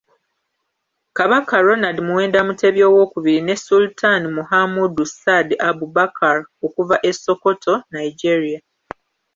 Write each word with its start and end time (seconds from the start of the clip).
Kabaka 1.17 1.55
Ronald 1.67 1.97
Muwenda 2.07 2.39
Mutebi 2.47 2.81
II 3.27 3.37
ne 3.45 3.55
Sultan 3.67 4.21
Muhammadu 4.37 5.03
Saad 5.21 5.47
Abubakar 5.67 6.37
okuva 6.65 6.95
e 7.09 7.11
Sokoto, 7.23 7.73
Nigeria. 7.95 8.59